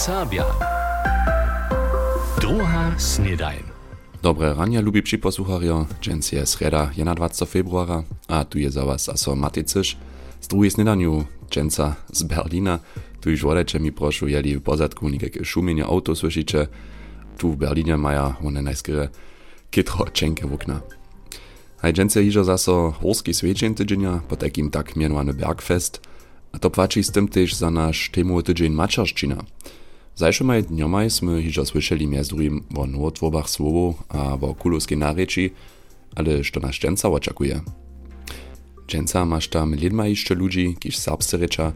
Serbia. 0.00 0.44
Druga 2.40 2.94
snedajn. 2.98 3.62
Dobre 4.22 4.54
rania, 4.54 4.80
lubi 4.80 5.02
przy 5.02 5.18
posłuchario. 5.18 5.86
Dżens 6.00 6.32
je 6.32 6.46
sreda 6.46 6.90
21 6.96 7.46
februara, 7.46 8.02
a 8.28 8.44
tu 8.44 8.58
je 8.58 8.70
za 8.70 8.84
was 8.84 9.08
aso 9.08 9.36
Matycysz. 9.36 9.96
Z 10.40 10.48
drugiej 10.48 10.70
snedaniu 10.70 11.24
dżensa 11.50 11.96
z 12.12 12.22
Berlina. 12.22 12.78
Tu 13.20 13.30
już 13.30 13.42
wolecze 13.42 13.80
mi 13.80 13.92
proszę, 13.92 14.30
jeli 14.30 14.60
pozadku 14.60 15.08
nikakve 15.08 15.44
szumienie 15.44 15.84
auto 15.84 16.16
słyszycie. 16.16 16.66
Tu 17.38 17.52
w 17.52 17.56
Berlinie 17.56 17.96
maja 17.96 18.36
one 18.44 18.62
najskore 18.62 19.08
kitro 19.70 20.06
czękę 20.12 20.46
w 20.46 20.54
okna. 20.54 20.80
Haj 21.76 21.92
dżence 21.92 22.22
hižo 22.22 22.44
zaso 22.44 22.92
horski 23.02 23.34
svědčen 23.34 23.74
tydzienia, 23.74 24.20
po 24.28 24.36
takim 24.36 24.70
tak 24.70 24.96
mianowany 24.96 25.34
Bergfest, 25.34 26.00
a 26.52 26.58
to 26.58 26.70
płaci 26.70 27.04
z 27.04 27.10
tym 27.10 27.28
też 27.28 27.54
za 27.54 27.70
nasz 27.70 28.10
temu 28.10 28.42
tydzień 28.42 28.72
maczarszczyna. 28.72 29.44
Zajšomaj 30.20 30.68
dňomaj 30.68 31.08
sme 31.16 31.40
hižo 31.40 31.64
slyšeli 31.64 32.04
mjez 32.04 32.28
druhým 32.28 32.68
o 32.76 32.84
nôtvorbách 32.84 33.48
slovu 33.48 33.96
a 34.12 34.36
o 34.36 34.52
kulovskej 34.52 35.00
náreči, 35.00 35.56
ale 36.12 36.44
što 36.44 36.60
na 36.60 36.68
štenca 36.68 37.08
očakuje. 37.08 37.64
Dženca 38.84 39.24
maš 39.24 39.48
tam 39.48 39.72
lidma 39.72 40.12
ešte 40.12 40.36
ľudí, 40.36 40.76
kýž 40.76 41.00
serbsce 41.00 41.40
reča, 41.40 41.72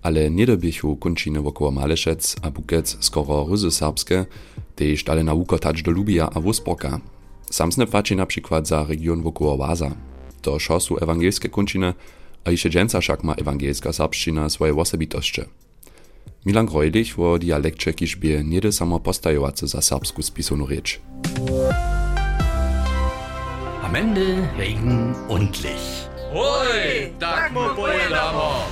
ale 0.00 0.32
nedobichu 0.32 0.96
končiny 0.96 1.36
okolo 1.44 1.76
Malešec 1.76 2.40
a 2.40 2.48
Bukec 2.48 2.88
skoro 3.04 3.44
ryzy 3.52 3.68
serbskie, 3.68 4.32
tež 4.80 5.04
ale 5.04 5.20
nauko 5.20 5.60
tač 5.60 5.84
do 5.84 5.92
Lubia 5.92 6.32
a 6.32 6.40
Wusborka. 6.40 7.04
Sam 7.52 7.68
sne 7.68 7.84
fači 7.84 8.16
napríklad 8.16 8.64
za 8.64 8.88
region 8.88 9.20
okolo 9.20 9.60
Váza. 9.60 9.92
To 10.40 10.56
šo 10.56 10.80
sú 10.80 10.92
evangelskie 10.96 11.52
končiny, 11.52 11.92
a 12.44 12.46
ešte 12.48 12.72
dženca 12.72 12.96
však 12.96 13.20
má 13.28 13.36
evangelska 13.36 13.92
serbština 13.92 14.48
svoje 14.48 14.72
osobitošče. 14.72 15.63
Milan 16.44 16.66
Greulich 16.66 17.16
wo 17.16 17.38
dialekcie 17.38 17.92
kiż 17.92 18.16
bie 18.16 18.44
niede 18.44 18.72
samo 18.72 19.00
postajowace 19.00 19.66
za 19.68 19.80
serbsku 19.80 20.22
spisanu 20.22 20.66
rzecz. 20.66 21.00
Am 23.82 23.96
Ende 23.96 24.48
Regen 24.58 25.14
und 25.28 25.62
Licht. 25.64 26.10
Oj, 26.34 27.12
tak 27.20 27.52
mu 27.52 27.60
pojedamo. 27.76 28.66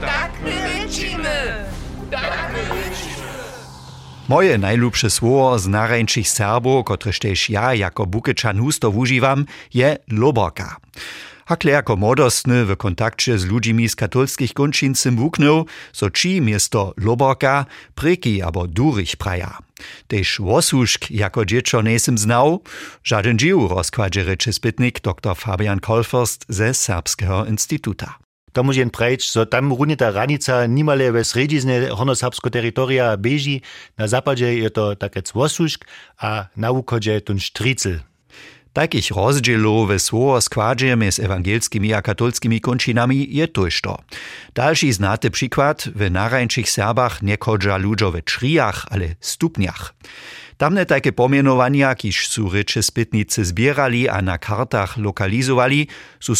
Tak 0.00 0.32
my 0.44 0.50
lecimy! 0.50 1.64
Tak 2.10 2.52
my 2.52 2.62
lecimy! 2.74 3.28
Moje 4.28 4.58
najlubsze 4.58 5.10
słowo 5.10 5.58
z 5.58 5.66
narańczych 5.66 6.28
Serbów, 6.28 6.84
kotreż 6.84 7.18
też 7.18 7.50
ja 7.50 7.74
jako 7.74 8.06
bukyczan 8.06 8.60
husto 8.60 8.90
używam, 8.90 9.44
je 9.74 9.96
loborka. 10.08 10.76
Hakle 11.48 11.72
jako 11.72 11.96
młodostny 11.96 12.64
w 12.64 12.76
kontakcie 12.76 13.38
z 13.38 13.46
ludźmi 13.46 13.88
z 13.88 13.96
katolskich 13.96 14.54
kończyn 14.54 14.94
sym 14.94 15.16
wuknął, 15.16 15.66
so 15.92 16.10
ci 16.10 16.40
miesto 16.40 16.94
loborka 16.96 17.66
preki 17.94 18.42
abo 18.42 18.66
durich 18.66 19.16
praja. 19.16 19.58
Tež 20.08 20.40
wosuszk 20.40 21.10
jako 21.10 21.44
dziecko 21.44 21.82
nesem 21.82 22.18
znał, 22.18 22.62
żaden 23.04 23.38
dził 23.38 23.68
rozkładzie 23.68 24.24
ryczy 24.24 24.52
spytnik 24.52 25.00
dr 25.00 25.36
Fabian 25.36 25.80
Kolforst 25.80 26.44
ze 26.48 26.74
Serbskiego 26.74 27.46
Instytuta. 27.46 28.18
To 28.52 28.62
muss 28.62 28.76
prejč, 28.92 29.30
so 29.30 29.46
tam 29.46 29.72
runie 29.72 29.96
ta 29.96 30.10
ranica 30.10 30.66
nimale 30.66 31.12
ve 31.12 31.24
sredizne 31.24 31.88
hornosapsko 31.88 32.50
teritoria 32.50 33.16
beži, 33.16 33.62
na 33.98 34.08
zapadzie 34.08 34.58
je 34.58 34.70
to 34.70 34.96
takie 34.96 35.22
cwosuszk, 35.22 35.84
a 36.18 36.44
na 36.56 36.72
wuchodzie 36.72 37.20
tun 37.20 37.38
štricel. 37.38 38.07
Takich 38.78 39.10
rozdzielów 39.10 39.88
we 39.88 39.98
słowo 39.98 40.40
składzie 40.40 40.96
między 40.96 41.24
ewangelskimi 41.24 41.94
a 41.94 42.02
katolskimi 42.02 42.60
kończynami 42.60 43.26
je 43.30 43.48
to. 43.48 43.98
Dalszy 44.54 44.92
znaty 44.92 45.30
przykład 45.30 45.88
w 45.94 46.10
narańczych 46.10 46.70
Serbach 46.70 47.22
nie 47.22 47.36
chodzi 47.40 47.68
ludzo 47.78 48.10
we 48.10 48.22
czrijach, 48.22 48.86
ale 48.90 49.06
stupniach. 49.20 49.94
Tamne 50.56 50.86
takie 50.86 51.12
pomienowania, 51.12 51.94
kiż 51.94 52.28
su 52.28 52.50
rycze 52.50 52.82
spytnicy 52.82 53.44
zbierali 53.44 54.08
a 54.08 54.22
na 54.22 54.38
kartach 54.38 54.96
lokalizowali, 54.96 55.88
su 56.20 56.34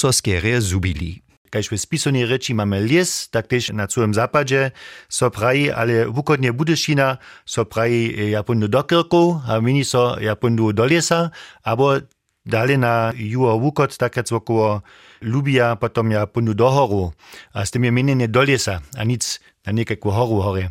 zubili. 0.59 1.23
Kaž 1.51 1.69
w 1.69 1.79
spisonej 1.79 2.27
reči 2.27 2.55
mamy 2.55 2.87
tak 3.31 3.47
też 3.47 3.73
na 3.73 3.87
całym 3.87 4.15
zapadzie 4.15 4.71
so 5.09 5.31
praji, 5.31 5.71
ale 5.71 6.07
wukodnie 6.07 6.53
Budyszina 6.53 7.19
so 7.47 7.65
praji 7.65 8.31
ja 8.31 8.43
pundu 8.43 8.69
do 8.69 8.83
kirku, 8.85 9.41
a 9.49 9.61
mini 9.61 9.85
so 9.85 10.21
ja 10.21 10.37
pundu 10.37 10.73
do 10.73 10.85
lesa, 10.85 11.31
abo 11.63 12.01
dalej 12.49 12.79
na 12.79 13.13
juo 13.15 13.61
wukod, 13.61 13.97
tak 13.97 14.17
około 14.33 14.83
Lubia, 15.21 15.77
potom 15.77 16.11
ja 16.11 16.27
pundu 16.27 16.55
do 16.55 16.71
horu, 16.71 17.13
a 17.53 17.67
z 17.67 17.71
tym 17.71 17.85
je 17.85 17.93
mienienie 17.93 18.29
do 18.29 18.43
lesa, 18.43 18.81
a 18.97 19.05
nic 19.05 19.41
na 19.67 19.73
niekakvu 19.73 20.11
horu 20.11 20.41
hore. 20.41 20.71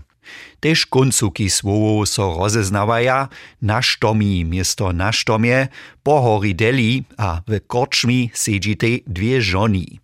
Tež 0.59 0.85
koncuki 0.85 1.49
słowo 1.49 2.05
so 2.05 2.35
rozeznawaja, 2.35 3.29
na 3.61 3.81
sztomi 3.81 4.45
miesto 4.45 4.93
na 4.93 5.11
sztomie, 5.11 5.67
po 6.03 6.21
hori 6.21 6.55
deli 6.55 7.03
a 7.17 7.41
w 7.47 7.59
korczmi 7.67 8.31
siedzite 8.33 8.87
dwie 9.07 9.41
żoni. 9.41 9.99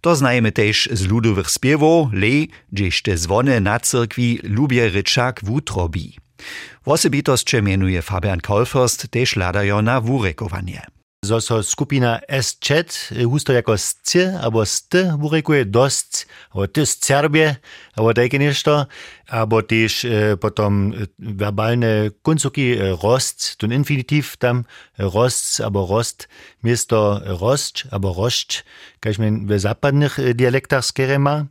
To 0.00 0.16
znajemy 0.16 0.52
też 0.52 0.88
z 0.92 1.06
ludowych 1.06 1.50
śpiewów, 1.50 2.12
le, 2.12 2.46
gdzieś 2.72 3.02
te 3.02 3.16
dzwony 3.16 3.60
na 3.60 3.80
cyrkwi 3.80 4.38
lubie 4.42 4.88
ryczak 4.88 5.40
w 5.44 5.50
utrobi. 5.50 6.16
Osobitostcze 6.84 7.62
mianuje 7.62 8.02
Fabian 8.02 8.40
Kolfirst 8.40 9.08
też 9.10 9.36
ladają 9.36 9.82
na 9.82 10.00
wurekowanie. 10.00 10.95
Zo 11.24 11.40
so 11.40 11.62
skupina 11.62 12.20
SZ 12.42 12.70
husto 13.24 13.52
jako 13.52 13.78
sc 13.78 14.16
abo 14.42 14.66
st 14.66 14.94
wurekuje 15.16 15.64
dosc, 15.64 16.26
abo 16.50 16.66
ty 16.66 16.86
z 16.86 17.04
Serbie, 17.04 17.56
abo 17.96 18.14
takie 18.14 18.38
nešto, 18.38 18.86
abo 19.28 19.62
też 19.62 20.04
e, 20.04 20.36
potom 20.36 20.92
werbalne 21.18 22.10
kuncuki 22.22 22.72
e, 22.72 22.96
rost, 23.02 23.56
tun 23.56 23.72
infinitiv 23.72 24.36
tam 24.36 24.64
rost, 24.98 25.60
abo 25.60 25.86
rost, 25.86 26.28
miesto 26.62 27.20
rost, 27.24 27.84
abo 27.90 28.12
rost, 28.12 28.64
kaž 29.00 29.18
men 29.18 29.46
w 29.46 29.60
zapadnych 29.60 30.18
dialektach 30.34 30.84
skerema. 30.84 31.46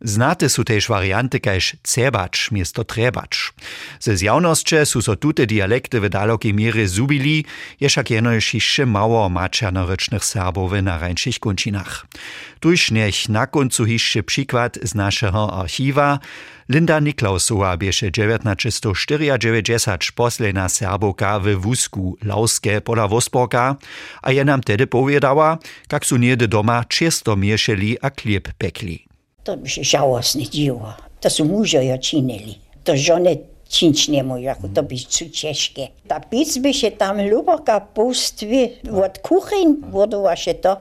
Znate 0.00 0.48
su 0.48 0.64
też 0.64 0.88
warianty 0.88 1.40
kaž 1.40 1.76
cebacz 1.82 2.50
miesto 2.50 2.84
trebacz. 2.84 3.52
Ze 4.00 4.16
zjawnosće 4.16 4.86
su 4.86 5.02
so 5.02 5.16
tute 5.16 5.46
dialekty 5.46 6.00
w 6.00 6.08
dalokiej 6.08 6.54
mierze 6.54 6.88
zubili, 6.88 7.44
jeszak 7.80 8.10
jenoż 8.10 8.54
jeszcze 8.54 8.86
mało 8.86 9.28
maczernorycznych 9.28 10.24
Serbów 10.24 10.70
w 10.70 10.82
narańczych 10.82 11.38
kończynach. 11.38 12.06
Tuż 12.60 12.90
niech 12.90 13.28
na 13.28 13.46
końcu 13.46 13.86
jeszcze 13.86 14.22
przykład 14.22 14.78
z 14.82 14.94
naszego 14.94 15.66
archiwa. 15.88 16.18
Linda 16.68 17.00
Niklausowa 17.00 17.76
bieše 17.76 18.10
1994 18.10 20.12
poslena 20.14 20.68
Serboka 20.68 21.40
w 21.40 21.56
wózku 21.56 22.16
Lauskie 22.22 22.80
pola 22.80 23.08
Wosporka, 23.08 23.76
a 24.22 24.32
je 24.32 24.44
nam 24.44 24.60
tedy 24.60 24.86
powiedała, 24.86 25.58
jak 25.92 26.02
doma 26.36 26.84
czysto 26.84 27.36
mieszeli 27.36 27.98
a 28.02 28.10
chlieb 28.10 28.48
pekli. 28.58 29.04
To 29.44 29.56
by 29.56 29.68
się 29.68 29.84
żałosne 29.84 30.42
dziło. 30.42 30.94
To 31.20 31.30
są 31.30 31.44
mużojo 31.44 31.98
czynili. 31.98 32.58
To 32.84 32.96
żony 32.96 33.36
czynć 33.68 34.08
nie 34.08 34.24
mówią, 34.24 34.54
to 34.74 34.82
by 34.82 34.96
zu 34.96 35.30
ciężkie. 35.30 35.88
Ta 36.08 36.20
pic 36.20 36.58
by 36.58 36.74
się 36.74 36.90
tam 36.90 37.28
luboka 37.30 37.80
pustwi, 37.80 38.68
od 39.04 39.18
kuchyn 39.18 39.76
się 40.34 40.54
to 40.54 40.76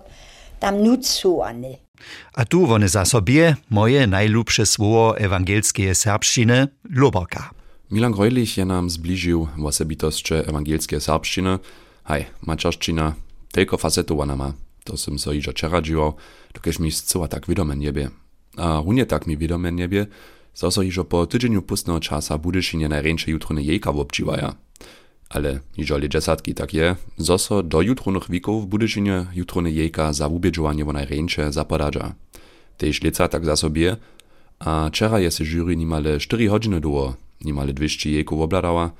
tam 0.60 0.84
nucowany. 0.84 1.87
A 2.34 2.46
tu 2.46 2.72
one 2.74 2.90
za 2.90 3.06
sobie 3.06 3.56
moje 3.70 4.08
najlubsze 4.08 4.66
słowo 4.66 5.18
ewangelskie 5.18 5.96
serbszczyny 5.96 6.68
luboka. 6.90 7.50
Milan 7.92 8.12
Greulich 8.12 8.58
je 8.58 8.66
nam 8.66 8.90
zbliżył 8.90 9.48
osobitostcze 9.64 10.48
ewangelskie 10.48 11.00
serbszczyny. 11.00 11.60
Haj, 12.04 12.26
maczarszczyna, 12.42 13.16
tylko 13.52 13.78
facetowana 13.78 14.36
ma. 14.36 14.54
To 14.84 14.98
som 14.98 15.20
so 15.20 15.34
iżo 15.34 15.54
czeradziło, 15.54 16.16
dokeż 16.54 16.80
mi 16.80 16.92
zcoła 16.92 17.28
tak 17.28 17.48
widome 17.48 17.78
niebie. 17.78 18.10
A 18.58 18.82
runie 18.86 19.06
tak 19.06 19.28
mi 19.28 19.38
widome 19.38 19.72
niebie, 19.72 20.06
so 20.54 20.72
so 20.72 20.82
iżo 20.82 21.06
po 21.06 21.26
tydzieniu 21.26 21.62
pustnego 21.62 22.00
czasa 22.00 22.38
Budyszynie 22.38 22.90
najręcze 22.90 23.32
jutrone 23.32 23.62
jejka 23.62 23.92
wobdziwaja. 23.92 24.56
Ale 25.30 25.60
le 26.00 26.10
dziesiątki 26.10 26.54
tak 26.54 26.74
je, 26.74 26.96
zo 27.18 27.38
so 27.38 27.64
do 27.64 27.82
jutronych 27.82 28.30
wików 28.30 28.64
w 28.64 28.68
Budyszynie 28.68 29.26
jutrone 29.36 29.72
jejka 29.72 30.14
za 30.14 30.30
wo 30.30 30.94
najręcze 30.94 31.52
zapadadża. 31.52 32.14
Tež 32.78 33.02
leca 33.04 33.28
tak 33.28 33.46
za 33.46 33.56
sobie, 33.56 33.98
a 34.60 34.90
wczoraj 34.90 35.24
je 35.24 35.32
se 35.32 35.46
jury 35.46 35.76
nimale 35.76 36.20
4 36.20 36.48
godziny 36.48 36.82
długo, 36.82 37.16
nimale 37.42 37.74
200 37.74 38.12
jejków 38.12 38.42
obladała, 38.42 38.92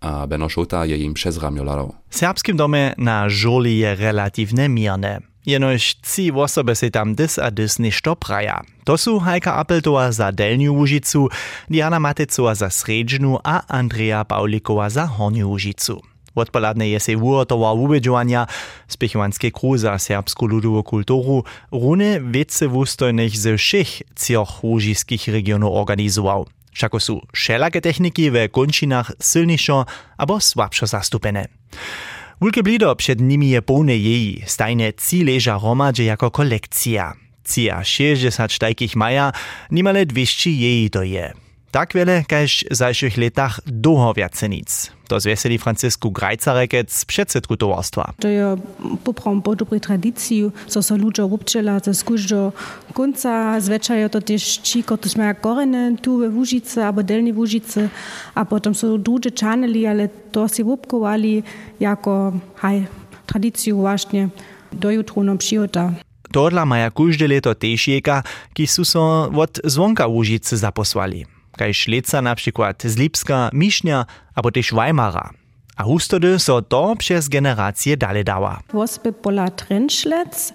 a 0.00 0.26
Beno 0.26 0.48
Šota 0.48 0.84
je 0.84 0.96
im 0.96 1.14
ramio 1.42 1.64
ladał. 1.64 1.94
W 2.08 2.16
serbskim 2.16 2.56
domie 2.56 2.94
na 2.98 3.28
żoli 3.28 3.78
je 3.78 3.94
relatywne 3.94 4.68
mierne. 4.68 5.31
Jenož 5.46 5.94
trzy 5.94 6.32
osoby 6.32 6.76
se 6.76 6.90
tam 6.90 7.14
dys 7.14 7.38
a 7.42 7.50
dys 7.50 7.78
nešto 7.78 8.14
praja. 8.14 8.62
To 8.84 8.96
su 8.96 9.18
Hajka 9.18 9.52
Appeltowa 9.52 10.12
za 10.12 10.30
Delniu 10.30 10.74
Łužicu, 10.74 11.28
Diana 11.68 11.98
Maticova 11.98 12.54
za 12.54 12.70
Sredžnu 12.70 13.38
a 13.44 13.62
Andrea 13.68 14.24
Paulikova 14.24 14.90
za 14.90 15.06
Horniu 15.06 15.48
Łužicu. 15.50 16.02
Odpoladne 16.34 16.88
je 16.88 17.00
se 17.00 17.16
uotowa 17.16 17.72
ubedžovanja, 17.72 18.46
spechowanske 18.88 19.50
kru 19.50 19.76
za 19.76 19.98
serbsku 19.98 20.46
ludovu 20.46 20.82
kulturu, 20.82 21.44
rune 21.72 22.18
vece 22.22 22.66
wustojnych 22.66 23.36
ze 23.36 23.56
všech 23.56 24.16
cioch 24.16 24.64
łužiskich 24.64 25.28
regionów 25.28 25.74
organizował. 25.74 26.46
Všako 26.72 26.98
sú 27.00 27.14
všelaké 27.36 27.84
techniky 27.84 28.32
ve 28.32 28.48
končinách 28.48 29.12
silniejszo 29.20 29.84
albo 30.16 30.40
słabszo 30.40 30.88
zastupene. 30.88 31.52
Wulke 32.42 32.62
blido 32.62 32.96
przed 32.96 33.20
nimi 33.20 33.50
je 33.50 33.62
pełne 33.62 33.96
jej, 33.96 34.42
stajne 34.46 34.92
ci 34.92 35.24
leża 35.24 35.58
hromadzie 35.58 36.04
jako 36.04 36.30
kolekcja. 36.30 37.12
Cia 37.44 37.84
60 37.84 38.58
takich 38.58 38.96
maja, 38.96 39.32
nimale 39.70 40.06
200 40.06 40.50
jej 40.50 40.90
to 40.90 41.02
je. 41.02 41.32
Tak 41.72 41.94
wiele, 41.94 42.24
kaž 42.28 42.64
w 42.70 42.74
zajszych 42.74 43.16
latach 43.16 43.60
długo 43.66 44.14
więcej 44.14 44.50
nic. 44.50 44.92
To 45.08 45.20
zweseli 45.20 45.58
Francisku 45.58 46.10
Grajcarekec, 46.10 47.04
przedsedku 47.04 47.56
towarstwa. 47.56 48.12
To 48.20 48.28
je 48.28 48.56
poprom 49.04 49.42
po 49.42 49.56
dobrej 49.56 49.80
tradycji, 49.80 50.50
so 50.66 50.82
so 50.82 50.96
ludzie 50.96 51.24
obczela 51.24 51.80
ze 51.80 51.94
skóżo 51.94 52.52
końca, 52.92 53.60
zwyczajo 53.60 54.08
to 54.08 54.20
też 54.20 54.56
ci, 54.56 54.84
którzy 54.84 55.18
mają 55.18 55.34
korene 55.34 55.96
tu 56.02 56.18
we 56.18 56.28
Łużyce, 56.28 56.86
albo 56.86 57.02
delnie 57.02 57.34
Łużyce, 57.34 57.88
a 58.34 58.44
potem 58.44 58.74
są 58.74 58.98
duże 58.98 59.30
czaneli, 59.30 59.86
ale 59.86 60.08
to 60.32 60.48
się 60.48 60.72
obkowali 60.72 61.42
jako 61.80 62.32
haj, 62.54 62.86
tradycję 63.26 63.74
właśnie 63.74 64.28
do 64.72 64.90
jutro 64.90 65.22
nam 65.22 65.38
przyjota. 65.38 65.92
Tohle 66.32 66.66
maja 66.66 66.90
każde 66.90 67.28
leto 67.28 67.54
też 67.54 67.88
jeka, 67.88 68.22
ki 68.54 68.66
su 68.66 68.84
so 68.84 69.30
od 69.36 69.60
zvonka 69.64 70.06
Łużyce 70.06 70.56
zaposłali 70.56 71.26
kaž 71.56 71.88
leca 71.88 72.22
na 72.22 72.34
przykład 72.34 72.82
z 72.82 72.96
Lipska, 72.96 73.50
Mišnia 73.52 74.06
albo 74.34 74.50
też 74.50 74.72
Weimara. 74.72 75.30
A 75.76 75.82
hustody 75.82 76.38
so 76.38 76.62
to 76.62 76.94
przez 76.98 77.28
generacje 77.28 77.96
dalej 77.96 78.24
dała. 78.24 78.60
Wosby 78.72 79.12
pola 79.12 79.50
Trenšlec, 79.50 80.54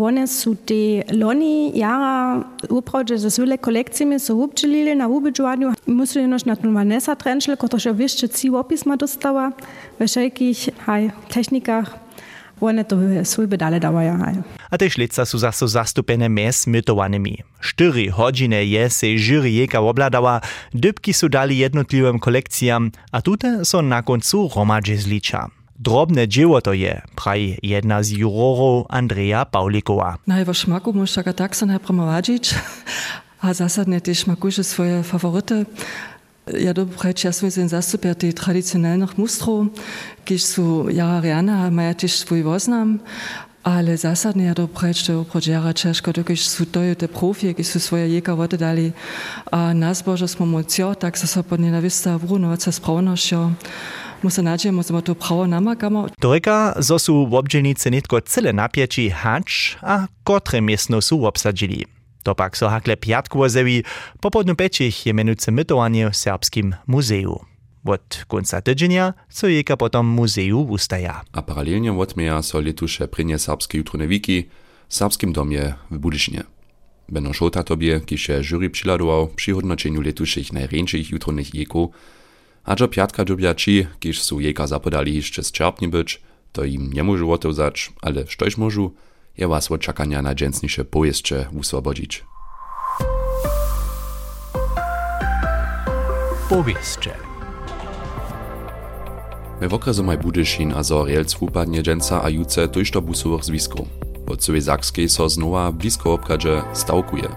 one 0.00 0.26
su 0.26 0.56
te 0.56 1.14
loni 1.16 1.78
jara 1.78 2.44
uprawie 2.68 3.18
ze 3.18 3.30
sule 3.30 3.58
kolekcjami 3.58 4.20
so 4.20 4.34
upczylili 4.34 4.96
na 4.96 5.08
ubydżowaniu. 5.08 5.72
Musili 5.86 6.28
noś 6.28 6.44
na 6.44 6.56
tym 6.56 6.74
Vanessa 6.74 7.16
Trenšle, 7.16 7.56
która 7.56 7.78
się 7.78 7.92
wyższe 7.92 8.28
ci 8.28 8.50
opisma 8.50 8.96
dostała, 8.96 9.52
we 9.98 10.08
wszelkich 10.08 10.68
technikach 11.28 11.98
one 12.60 12.84
to 12.84 12.96
svoj 13.24 13.46
bedale 13.46 13.80
dávajú. 13.80 14.42
A 14.70 14.78
te 14.78 14.86
šlica 14.86 15.26
sú 15.26 15.34
zase 15.42 15.66
zastúpené 15.66 16.30
mes 16.30 16.54
mytovanými. 16.70 17.42
Štyri 17.58 18.06
hodiny 18.06 18.62
je 18.70 18.84
se 18.86 19.08
jury 19.18 19.50
jeka 19.50 19.82
obladała, 19.82 20.40
dybki 20.70 21.10
sú 21.10 21.26
dali 21.26 21.58
jednotlivým 21.58 22.22
kolekcijam, 22.22 22.94
a 23.10 23.18
tute 23.18 23.66
są 23.66 23.82
na 23.82 24.06
koncu 24.06 24.46
romadže 24.46 24.96
zliča. 24.96 25.50
Drobne 25.80 26.28
dzieło 26.28 26.60
to 26.60 26.72
je, 26.72 27.02
jedna 27.62 28.02
z 28.02 28.08
jurorów 28.10 28.86
Andrea 28.88 29.44
Paulikowa. 29.44 30.18
Na 30.26 30.38
jego 30.38 30.54
szmaku 30.54 30.92
muszę 30.92 31.34
tak 31.34 31.56
sobie 31.56 31.80
promowadzić, 31.80 32.54
a 33.40 33.54
zasadnie 33.54 34.00
też 34.00 34.18
smakuje 34.18 34.64
swoje 34.64 35.02
faworyty. 35.02 35.66
Ja 36.50 36.74
dobro 36.74 37.12
časuje 37.12 37.50
sem 37.50 37.68
zastupia 37.68 38.14
tých 38.14 38.34
tradicionalnych 38.34 39.14
mustrov, 39.18 39.70
kiež 40.26 40.42
sú 40.42 40.90
jara 40.90 41.20
riana, 41.22 41.70
maja 41.70 41.94
tiež 41.94 42.26
svoj 42.26 42.42
voznam, 42.42 42.98
ale 43.62 43.96
zásadne 43.96 44.44
ja 44.48 44.54
dobro 44.54 44.92
to 45.06 45.24
prođera 45.24 45.72
češko, 45.72 46.12
dokiž 46.12 46.40
sú 46.48 46.64
to 46.64 46.80
te 46.94 47.08
profie, 47.08 47.52
ki 47.54 47.64
sú 47.64 47.80
svoje 47.80 48.08
jeka 48.08 48.34
vode 48.34 48.56
dali 48.56 48.92
a 49.52 49.72
nás 49.76 50.02
bože 50.02 50.28
smo 50.28 50.46
mocio, 50.46 50.94
tak 50.94 51.16
sa 51.16 51.26
sa 51.26 51.42
pod 51.42 51.60
nenavista 51.60 52.16
vrunovať 52.16 52.60
sa 52.60 52.70
spravnošťou. 52.72 53.44
Musa 54.22 54.42
nađemo, 54.42 54.82
že 54.84 55.00
to 55.00 55.14
pravo 55.16 55.48
namakamo. 55.48 56.12
Doreka, 56.20 56.76
zo 56.76 57.00
sú 57.00 57.24
v 57.24 57.40
obdžennice 57.40 57.88
netko 57.88 58.20
celé 58.20 58.52
napieci 58.52 59.08
hač 59.08 59.80
a 59.80 60.12
kotre 60.24 60.60
miestno 60.60 61.00
sú 61.00 61.24
obsadzili. 61.24 61.88
To 62.28 62.36
pak 62.36 62.52
so 62.52 62.68
hakle 62.68 63.00
piatkovo 63.00 63.48
zewi, 63.48 63.80
popodnu 64.20 64.52
pečich 64.52 65.08
je 65.08 65.12
menujúce 65.16 65.48
mytowanie 65.48 66.04
w 66.12 66.16
Serbskim 66.16 66.76
muzeju. 66.84 67.49
Od 67.84 68.24
konca 68.28 68.60
tydzienia 68.60 69.12
so 69.28 69.48
jeka 69.48 69.76
potom 69.76 70.06
muzeju 70.06 70.60
ustaja. 70.60 71.24
A 71.32 71.42
paralelnie 71.42 71.92
odmieja 71.92 72.42
so 72.42 72.60
letuše 72.60 73.08
prynie 73.08 73.38
serbskie 73.38 73.78
jutrone 73.78 74.08
wiki 74.08 74.48
w 74.88 74.94
Serbskim 74.94 75.32
domie 75.32 75.74
w 75.90 75.98
Budysznie. 75.98 76.42
Beno 77.08 77.32
Szota 77.32 77.62
tobie, 77.62 78.00
kisze 78.00 78.44
jury 78.44 78.70
przyladował 78.70 79.28
przy 79.28 79.52
hodnoczeniu 79.52 80.00
letuszych 80.00 80.52
najręczych 80.52 81.10
jutronych 81.10 81.54
jeku, 81.54 81.92
a 82.64 82.76
jo 82.80 82.88
piatka 82.88 83.24
dobia 83.24 83.54
ci, 83.54 83.86
kiż 84.00 84.22
su 84.22 84.40
jeka 84.40 84.66
zapodali 84.66 85.14
jeszcze 85.14 85.42
z 85.42 85.52
czerpni 85.52 85.88
być, 85.88 86.20
to 86.52 86.64
im 86.64 86.92
nie 86.92 87.04
może 87.04 87.26
otozać, 87.26 87.92
ale 88.02 88.26
sztoś 88.26 88.56
możu, 88.56 88.94
je 89.38 89.48
was 89.48 89.70
od 89.70 89.80
czekania 89.80 90.22
na 90.22 90.34
dżęsniejsze 90.34 90.84
pojeździe 90.84 91.46
uswobodzić. 91.52 92.24
Powieszcze. 96.48 97.29
W 99.68 99.74
okresu 99.74 100.04
maj 100.04 100.18
Budyszin 100.18 100.72
a 100.72 100.84
so 100.84 101.04
Rielc 101.04 101.34
wupadnie 101.34 101.82
dżęca 101.82 102.22
a 102.22 102.28
juce 102.28 102.68
tojšto 102.68 103.02
busowych 103.02 103.44
zwisków. 103.44 103.88
Od 104.26 104.40
całej 104.40 104.60
Zakskiej 104.60 105.08
so 105.08 105.28
znowa 105.28 105.72
blisko 105.72 106.12
obkadzie 106.12 106.62
stałkuje. 106.72 107.28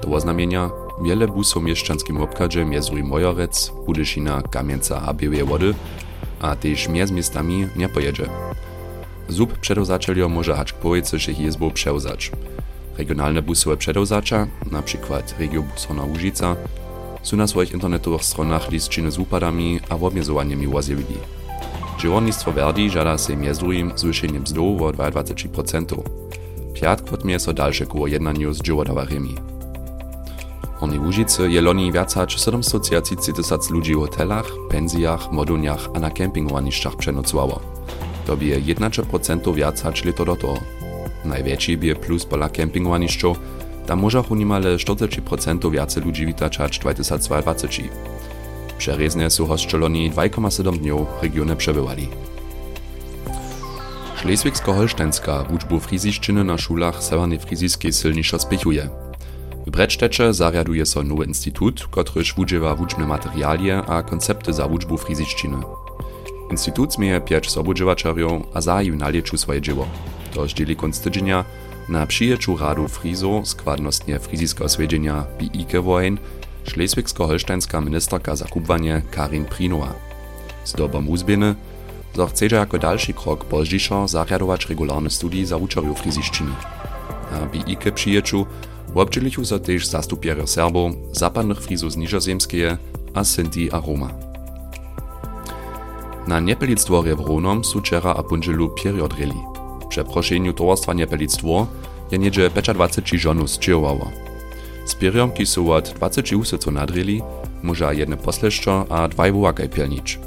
To 0.00 0.08
oznamienia 0.08 0.70
wiele 1.04 1.28
busów 1.28 1.62
mieszczanskim 1.62 2.20
obkadzie 2.20 2.64
między 2.64 3.02
Mojorec, 3.02 3.72
Budyszina, 3.86 4.42
Kamieńca 4.42 5.02
a 5.06 5.14
Białej 5.14 5.44
Wody, 5.44 5.74
a 6.40 6.56
też 6.56 6.88
między 6.88 7.14
miastami 7.14 7.68
nie 7.76 7.88
pojedzie. 7.88 8.26
Zub 9.28 9.58
przedozaczelio 9.58 10.28
może 10.28 10.54
hać 10.54 10.72
pojecyszych 10.72 11.38
jezbów 11.38 11.72
przełzać. 11.72 12.32
Regionalne 12.98 13.42
busowe 13.42 13.76
przedozacza, 13.76 14.46
na 14.70 14.82
przykład 14.82 15.34
Regiobus 15.38 15.84
Hona 15.84 16.02
Łużyca, 16.02 16.56
są 17.22 17.36
na 17.36 17.46
swoich 17.46 17.72
internetowych 17.72 18.24
stronach 18.24 18.70
listczyny 18.70 19.10
z 19.10 19.18
upadami 19.18 19.80
a 19.88 19.94
obmezowaniami 19.94 20.68
łazjewili. 20.68 21.16
Živornictvo 22.00 22.52
Verdi 22.52 22.88
žada 22.88 23.18
se 23.18 23.36
mjezdrujim 23.36 23.92
zvišenje 23.96 24.40
mzdov 24.40 24.82
o 24.82 24.92
22%. 24.92 25.96
Pjat 26.74 27.00
kvot 27.00 27.24
mje 27.24 27.38
so 27.38 27.52
dalše 27.52 27.86
ku 27.86 28.08
jednanju 28.08 28.52
z 28.52 28.62
dživodavarimi. 28.62 29.34
Oni 30.80 30.98
Łużycy 30.98 31.50
jeloni 31.50 31.92
wiacać 31.92 32.32
730 32.32 33.70
ludzi 33.70 33.94
w 33.94 33.98
hotelach, 33.98 34.46
pensjach, 34.70 35.32
moduniach 35.32 35.88
a 35.94 35.98
na 35.98 36.10
kempingowaniszczach 36.10 36.96
przenocowało. 36.96 37.60
To 38.26 38.36
by 38.36 38.44
11% 38.44 39.54
wiacać 39.54 40.04
lito 40.04 40.24
do 40.24 40.36
toho. 40.36 40.58
Największy 41.24 41.76
bie 41.76 41.94
plus 41.94 42.24
pola 42.24 42.48
kempingowaniszczów, 42.48 43.38
tam 43.86 44.00
może 44.00 44.20
u 44.20 44.34
niemale 44.34 44.76
40% 44.76 45.70
więcej 45.70 46.02
ludzi 46.02 46.26
witaczać 46.26 46.78
2022 46.78 48.33
že 48.84 48.92
rezne 49.00 49.32
sú 49.32 49.48
hostčeloni 49.48 50.12
2,7 50.12 50.84
dňov 50.84 51.24
regióne 51.24 51.56
přebývali. 51.56 52.12
Šleswigsko-Holšteinska 54.20 55.48
wuczbu 55.48 55.80
friziszczyny 55.80 56.44
na 56.44 56.58
szulach 56.58 57.00
Sewernej 57.00 57.38
Friziskiej 57.38 57.92
silniejszo 57.92 58.38
spiechuje. 58.38 58.88
W 59.66 59.70
Bredsztecze 59.70 60.34
zariaduje 60.34 60.86
so 60.86 61.02
nowy 61.02 61.24
instytut, 61.24 61.88
który 61.88 62.24
wudziewa 62.36 62.74
wuczne 62.74 63.06
materialie 63.06 63.76
a 63.88 64.02
koncepty 64.02 64.52
za 64.52 64.68
wuczbu 64.68 64.98
friziszczyny. 64.98 65.56
Instytut 66.50 66.92
zmieje 66.92 67.20
pięć 67.20 67.50
sobudziewaczerjów, 67.50 68.42
a 68.54 68.60
zaju 68.60 68.96
na 68.96 69.08
leczu 69.08 69.36
swoje 69.36 69.60
dzieło. 69.60 69.86
To 70.34 70.46
dzieli 70.46 70.76
koniec 70.76 71.00
tydzienia 71.00 71.44
na 71.88 72.06
przyjęciu 72.06 72.56
radu 72.56 72.88
frizo 72.88 73.42
składnostnie 73.44 74.18
friziskiego 74.18 74.68
swiedzenia 74.68 75.24
P.I.K. 75.38 75.82
Wojen 75.82 76.18
Wojen, 76.64 76.72
szleswigsko-holštajnska 76.72 77.80
ministerka 77.80 78.36
zakupwanie 78.36 79.02
Karin 79.10 79.44
Prinowa. 79.44 79.94
Z 80.64 80.72
dobą 80.72 81.06
uzbieny, 81.06 81.54
zo 82.14 82.26
chceže 82.26 82.56
jako 82.56 82.78
dalszy 82.78 83.12
krok 83.12 83.44
pozdzišo 83.44 84.08
zariadować 84.08 84.68
regularne 84.68 85.10
studii 85.10 85.46
za 85.46 85.56
uczariów 85.56 85.98
friziščiny. 85.98 86.52
Na 87.32 87.46
bi 87.46 87.58
Ike 87.66 87.92
przyjeczu 87.92 88.46
obdźelichu 88.94 89.44
so 89.44 89.58
też 89.58 89.86
zastupiery 89.86 90.46
Serbów, 90.46 90.92
zapadnych 91.12 91.60
frizów 91.60 91.92
z 91.92 91.96
a 93.14 93.24
Sinti 93.24 93.70
a 93.72 93.80
Roma. 93.80 94.10
Na 96.26 96.40
Niepelictworje 96.40 97.16
w 97.16 97.20
Ronom 97.20 97.64
su 97.64 97.80
wczera 97.80 98.14
a 98.14 98.22
pundzilu 98.22 98.68
periodreli. 98.82 99.40
Przy 99.88 100.04
proszeniu 100.04 100.52
towarstwa 100.52 100.94
Niepelictwo 100.94 101.66
je 102.10 102.18
niedzie 102.18 102.50
25 102.50 103.22
żonów 103.22 103.50
zdziełało. 103.50 104.33
Z 104.84 104.94
periomki 104.94 105.46
su 105.46 105.72
od 105.72 105.88
20 105.88 106.36
usycu 106.36 106.70
nadreli, 106.70 107.22
może 107.62 107.94
jedne 107.94 108.16
posleszczo 108.16 108.86
a 108.88 109.08
dwaj 109.08 109.32
wołakaj 109.32 109.68
pielnicz. 109.68 110.18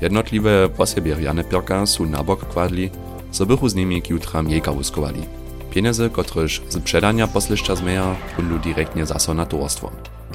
Jednotliwe 0.00 0.68
posiebierjane 0.68 1.44
pirka 1.44 1.86
su 1.86 2.06
na 2.06 2.22
bok 2.24 2.44
kładli, 2.44 2.90
so 3.30 3.46
bychu 3.46 3.68
z 3.68 3.74
nimi 3.74 4.02
k 4.02 4.10
jutram 4.10 4.50
jejka 4.50 4.72
wuskowali. 4.72 5.22
Pieniądze, 5.70 6.10
kotreż 6.10 6.62
z 6.68 6.78
przedania 6.78 7.26
posleszcza 7.26 7.76
zmeja, 7.76 8.16
pundu 8.36 8.58
direktnie 8.58 9.06
zaso 9.06 9.34
na 9.34 9.46
towarstwo. 9.46 9.90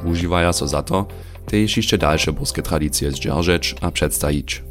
Używaja 0.05 0.53
so 0.53 0.67
za 0.67 0.83
to, 0.83 1.05
też 1.45 1.77
jeszcze 1.77 1.97
dalsze 1.97 2.31
boskie 2.31 2.61
tradycje 2.61 3.11
zdzierżeć 3.11 3.75
a 3.81 3.91
przedstawić. 3.91 4.63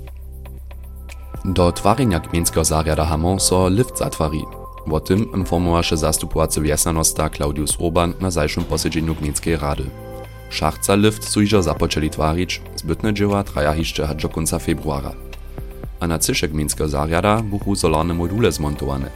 Do 1.45 1.73
twarenia 1.73 2.21
gmieńskiego 2.21 2.65
zariada 2.65 3.05
hamo 3.05 3.41
so 3.41 3.69
lift 3.69 3.99
zatwari. 3.99 4.62
O 4.91 5.01
tym 5.01 5.33
informowaše 5.33 5.97
zastupowacy 5.97 6.61
wjesnanosta 6.61 7.31
Claudius 7.31 7.77
Urban 7.79 8.15
na 8.21 8.31
zajszym 8.31 8.65
posiedzeniu 8.65 9.15
gmieńskiej 9.15 9.57
rady. 9.57 9.85
Szachca 10.51 10.95
lift 10.95 11.29
su 11.29 11.43
iżo 11.43 11.63
zapoczęli 11.63 12.11
twarić, 12.11 12.63
zbytne 12.77 13.15
dzieła 13.15 13.45
traja 13.45 13.75
jeszcze 13.75 14.15
do 14.15 14.29
końca 14.29 14.59
februara. 14.59 15.13
A 16.01 16.07
na 16.07 16.19
cyszek 16.19 16.53
Mińskiego 16.53 16.89
zariada 16.89 17.43
buchu 17.43 17.77
solarne 17.77 18.15
module 18.15 18.53
zmontowane. 18.53 19.11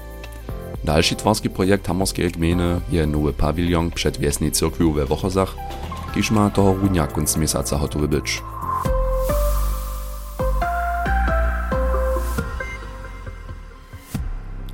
Dalszy 0.84 1.16
twarski 1.16 1.50
projekt 1.50 1.86
Hamorskiej 1.86 2.30
gminy 2.30 2.80
je 2.92 3.06
nowy 3.06 3.32
pawilion 3.32 3.90
przed 3.90 4.18
wiesnej 4.18 4.52
cyrkwiu 4.52 4.92
we 4.92 5.06
Wochozach, 5.06 5.56
kiż 6.14 6.30
ma 6.30 6.50
toho 6.50 6.72
grudnia 6.74 7.06
końc 7.06 7.36
miesiąca 7.36 7.78
gotowy 7.78 8.08
być. 8.08 8.42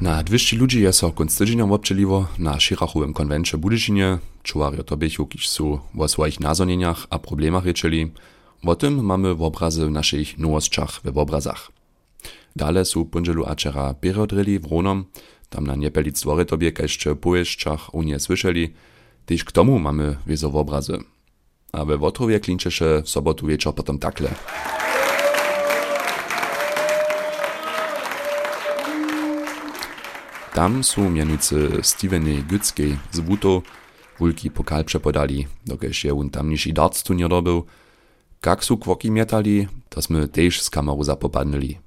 Na 0.03 0.23
200 0.23 0.57
ludzi 0.57 0.83
je 0.83 0.93
so 0.93 1.13
konc 1.13 1.39
tydzienia 1.39 1.65
obczeliwo 1.65 2.27
na 2.39 2.61
Schirachowym 2.61 3.13
konwencie 3.13 3.59
Budyžinie, 3.59 4.19
czuwario 4.43 4.83
to 4.83 4.97
bychu, 4.97 5.27
kiż 5.27 5.49
su 5.49 5.81
o 5.99 6.09
swoich 6.09 6.41
nazonieniach 6.41 7.07
a 7.11 7.19
problemach 7.19 7.65
ryczeli, 7.65 8.13
o 8.63 8.75
tym 8.75 9.05
mamy 9.05 9.35
w 9.35 9.43
obrazy 9.43 9.87
w 9.87 9.91
naszych 9.91 10.39
nowostkach 10.39 11.01
w 11.05 11.19
obrazach. 11.19 11.73
Dale 12.57 12.85
su 12.85 13.07
pundzielu 13.07 13.45
aczera 13.47 13.95
periodryli 13.95 14.59
w 14.59 14.73
Ronom, 14.73 15.05
tam 15.51 15.67
na 15.67 15.77
niepelic 15.77 16.21
dwory 16.21 16.45
tobie 16.45 16.73
jeszcze 16.79 17.17
pojeżdżach 17.17 17.95
u 17.95 18.03
nie 18.03 18.21
słyszeli, 18.21 18.73
tyż 19.27 19.45
k 19.45 19.53
tomu 19.53 19.79
mamy 19.79 20.17
wiezo 20.27 20.51
w 20.51 20.57
obrazy. 20.57 20.99
A 21.73 21.85
we 21.85 21.99
Wotrowie 21.99 22.41
klinczysze 22.41 23.03
w 23.03 23.09
sobotu 23.09 23.47
wieczor 23.47 23.75
potem 23.75 23.99
takle. 23.99 24.35
Tam 30.55 30.85
su 30.85 31.11
mianujcy 31.11 31.69
Steveny 31.83 32.43
Gützkej 32.43 32.97
z 33.13 33.21
Wuto 33.21 33.63
wulki 34.19 34.51
pokal 34.51 34.85
przepodali, 34.85 35.47
dokeż 35.67 36.05
je 36.05 36.15
un 36.15 36.31
tamniejszy 36.31 36.73
darts 36.73 37.03
turnier 37.03 37.29
dobył. 37.29 37.65
Jak 38.47 38.65
su 38.65 38.79
kwoki 38.79 39.11
mietali, 39.11 39.69
to 39.89 40.03
sme 40.03 40.29
też 40.29 40.63
z 40.63 40.71
kameru 40.71 41.05
zapopadnili. 41.05 41.79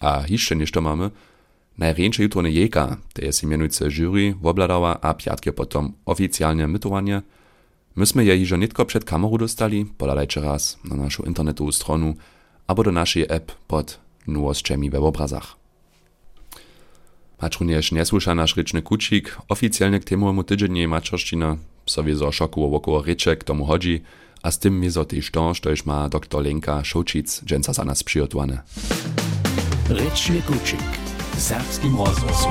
A 0.00 0.24
jeszcze 0.28 0.56
nieszto 0.56 0.80
mamy, 0.80 1.10
najręcze 1.78 2.22
jutro 2.22 2.42
jejka, 2.42 2.96
te 3.12 3.24
je 3.24 3.32
si 3.32 3.46
mianujcy 3.46 3.90
jury 3.90 4.34
wobladała, 4.40 5.00
a 5.00 5.14
piatkie 5.14 5.52
potom 5.52 5.92
oficjalne 6.04 6.68
mytowanie. 6.68 7.22
Myśmy 7.96 8.24
je 8.24 8.36
iżo 8.36 8.56
nitko 8.56 8.84
przed 8.84 9.04
kameru 9.04 9.38
dostali, 9.38 9.86
podalajcie 9.98 10.40
raz 10.40 10.78
na 10.84 10.96
naszą 10.96 11.22
internetową 11.22 11.72
stronę, 11.72 12.14
albo 12.66 12.82
do 12.82 12.92
naszej 12.92 13.26
app 13.28 13.52
pod 13.68 14.00
nowostkami 14.26 14.90
we 14.90 14.98
obrazach. 14.98 15.59
Nesluša 17.92 18.34
naš 18.34 18.56
rečny 18.56 18.82
kučik, 18.82 19.36
oficjalnie 19.48 20.00
k 20.00 20.04
temu 20.04 20.42
tydzień 20.44 20.86
mačorština, 20.86 21.56
so 21.86 22.02
wiezo 22.02 22.32
szoku 22.32 22.70
wokoło 22.70 23.02
recze 23.02 23.36
k 23.36 23.44
tomu 23.44 23.66
a 24.42 24.50
z 24.50 24.58
tym 24.58 24.80
wiezo 24.80 25.04
też 25.04 25.30
to, 25.30 25.54
štož 25.54 25.84
ma 25.84 26.08
dr 26.08 26.42
Lenka 26.42 26.84
Šočic 26.84 27.44
dženca 27.44 27.72
za 27.72 27.84
nas 27.84 28.02
przygotowane. 28.02 28.62
Rečny 29.88 30.42
kučik. 30.42 30.80
Serbskim 31.38 31.96
rozgłosu. 31.96 32.48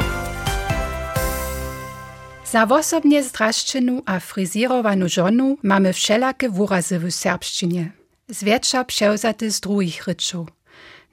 Za 2.51 2.63
osobnie 2.63 3.23
zdraszczynu 3.23 4.01
a 4.05 4.19
fryzirowanu 4.19 5.09
żonu 5.09 5.57
mamy 5.63 5.93
wszelakie 5.93 6.49
wyrazy 6.49 6.99
w 6.99 7.11
serbszczynie. 7.11 7.91
Zwietrza 8.29 8.83
przełzaty 8.83 9.51
z 9.51 9.59
drugich 9.59 10.07
ryczów. 10.07 10.47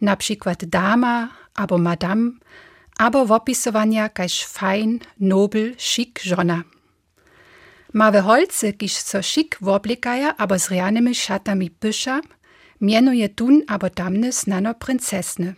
Na 0.01 0.17
przykład 0.17 0.65
dama 0.65 1.29
albo 1.55 1.79
madame, 1.79 2.31
albo 2.99 3.27
w 3.27 3.33
opisowania 3.33 4.09
kaž 4.09 4.45
fajn, 4.45 4.99
nobel, 5.21 5.75
schick 5.79 6.23
żona. 6.23 6.63
Mawe 7.93 8.21
holce, 8.21 8.73
kiż 8.73 8.93
so 8.93 9.23
schick 9.23 9.59
woblikaja, 9.61 10.37
abo 10.37 10.59
z 10.59 10.71
reanymi 10.71 11.15
szatami 11.15 11.71
pysza, 11.71 12.21
mienuje 12.81 13.29
tun 13.29 13.63
abo 13.69 13.91
tamne 13.91 14.33
znano 14.33 14.75
princesny. 14.75 15.55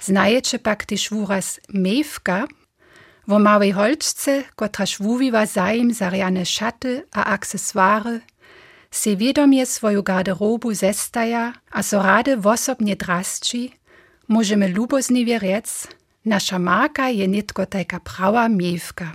Znajecie 0.00 0.58
pak 0.58 0.86
tyż 0.86 1.10
wuraz 1.10 1.60
mewka, 1.68 2.46
wo 3.28 3.38
małej 3.38 3.72
holczce, 3.72 4.44
kotraż 4.56 4.98
wuwiwa 4.98 5.46
zajem 5.46 5.94
za 5.94 6.10
reane 6.10 6.46
szaty 6.46 7.06
a 7.12 7.24
aksesuary, 7.24 8.20
se 8.90 9.16
wiedomie 9.16 9.66
swoju 9.66 10.02
garderobu 10.02 10.74
zestaja, 10.74 11.52
a 11.70 11.82
so 11.82 12.02
rade 12.02 12.36
wosobnie 12.36 12.96
drasci, 12.96 13.72
możemy 14.28 14.68
lubozniwie 14.68 15.38
riec, 15.38 15.88
Nasza 16.24 16.58
marka 16.58 17.08
je 17.08 17.28
nitko 17.28 17.66
taka 17.66 18.00
prawa 18.00 18.48
miewka. 18.48 19.12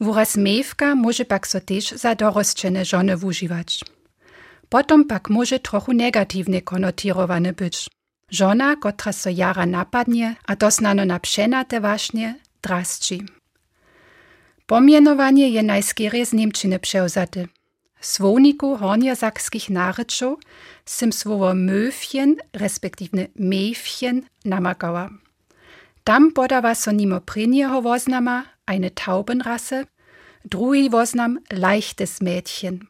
Wuraz 0.00 0.36
miewka 0.36 0.94
może 0.94 1.24
pak 1.24 1.46
so 1.46 1.60
też 1.60 1.90
za 1.90 2.14
dorosczene 2.14 2.84
żony 2.84 3.16
używać. 3.16 3.80
Potom 4.68 5.04
pak 5.04 5.30
może 5.30 5.58
trochu 5.60 5.92
negatywnie 5.92 6.62
konotirowane 6.62 7.52
być. 7.52 7.88
Żona, 8.30 8.76
kotra 8.76 9.12
so 9.12 9.30
jara 9.30 9.66
napadnie, 9.66 10.36
a 10.46 10.56
dosnano 10.56 11.04
na 11.04 11.20
przenate 11.20 11.80
właśnie, 11.80 12.38
drasci. 12.62 13.22
Pomienowanie 14.66 15.48
je 15.48 15.62
najskierie 15.62 16.26
z 16.26 16.32
Niemczyny 16.32 16.78
przełzaty. 16.78 17.48
Słowniku 18.00 18.76
horniazakskich 18.76 19.70
naryczów 19.70 20.38
sim 20.86 21.12
słowo 21.12 21.54
möwchen, 21.54 22.36
respektywnie 22.52 23.28
mäwchen, 23.36 24.22
namakała. 24.44 25.21
Tam 26.04 26.32
podawa 26.32 26.74
so 26.74 26.92
nimo 26.92 27.20
prinjeho 27.20 27.82
woznama 27.82 28.44
eine 28.66 28.90
Taubenrasse, 28.90 29.86
drugi 30.44 30.90
woznam 30.90 31.38
leichtes 31.52 32.20
Mädchen. 32.20 32.80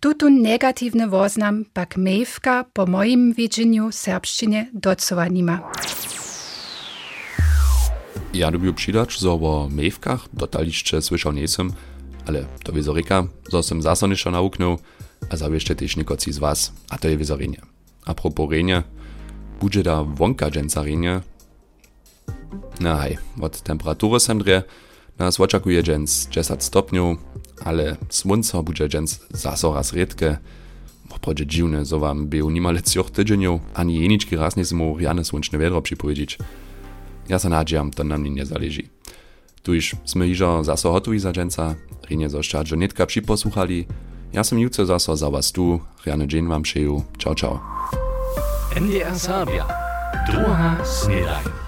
Tutun 0.00 0.42
negatywny 0.42 1.08
woznam 1.08 1.64
pak 1.72 1.96
mewka 1.96 2.64
po 2.72 2.86
moim 2.86 3.32
widzeniu 3.32 3.92
serbszczynie 3.92 4.70
docowa 4.72 5.28
nima. 5.28 5.60
Ja 8.34 8.50
lubię 8.50 8.72
przydać, 8.72 9.18
że 9.18 9.30
o 9.30 9.68
mewkach 9.70 10.28
dotaliście 10.32 11.02
słyszał 11.02 11.32
nie 11.32 11.42
jestem, 11.42 11.72
ale 12.26 12.44
to 12.64 12.72
wizoryka, 12.72 13.26
że 13.52 13.62
sam 13.62 13.82
zase 13.82 14.08
niszo 14.08 14.30
nauknął, 14.30 14.78
a 15.30 15.36
zawieszcze 15.36 15.74
też 15.74 15.96
nikoci 15.96 16.32
z 16.32 16.38
was, 16.38 16.72
a 16.90 16.98
to 16.98 17.08
je 17.08 17.16
wizorienie. 17.16 17.60
A 18.06 18.14
propos 18.14 18.50
renie, 18.50 18.82
da 19.84 20.04
wonka 20.04 20.50
dżęca 20.50 20.82
Hej, 22.80 23.18
od 23.40 23.62
temperatury 23.62 24.20
sem 24.20 24.38
dre, 24.38 24.62
nas 25.18 25.40
oczekuje 25.40 25.82
dżens 25.82 26.28
10 26.28 26.64
stopniów, 26.64 27.18
ale 27.64 27.96
słońce 28.08 28.62
będzie 28.62 28.88
dżens 28.88 29.20
zaso 29.30 29.74
raz 29.74 29.92
redke. 29.92 30.38
Woprawdzie 31.10 31.46
dziwne, 31.46 31.86
so 31.86 31.98
wam 31.98 32.26
był 32.26 32.50
niemale 32.50 32.82
cioch 32.82 33.10
tydzieniów, 33.10 33.60
ani 33.74 34.00
jeniczki 34.00 34.36
raz 34.36 34.56
nie 34.56 34.64
zmu 34.64 34.98
riane 34.98 35.24
słoneczne 35.24 35.58
wiadro 35.58 35.82
przypowiedzieć. 35.82 36.38
Ja 37.28 37.38
se 37.38 37.48
nadziejam, 37.48 37.90
to 37.90 38.04
nam 38.04 38.24
nie 38.24 38.46
zależy. 38.46 38.82
Tu 39.62 39.74
już 39.74 39.96
sme 40.04 40.28
iżo 40.28 40.64
zaso 40.64 40.92
hotowi 40.92 41.18
za 41.18 41.32
dżensa, 41.32 41.74
rinie 42.10 42.30
zoszcza 42.30 42.64
dżonitka 42.64 43.06
przyposłuchali. 43.06 43.86
Ja 44.32 44.44
sam 44.44 44.58
jutro 44.58 44.86
zaso 44.86 45.16
za 45.16 45.30
was 45.30 45.52
tu, 45.52 45.80
riane 46.06 46.28
dzień 46.28 46.48
wam 46.48 46.64
szeju. 46.64 47.04
Ciao, 47.18 47.34
ciao. 47.34 47.60
NDR 48.76 49.18
Sabia. 49.18 49.66
Druga 50.26 50.84
Snedaj. 50.84 51.65